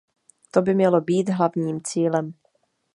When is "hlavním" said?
1.29-1.81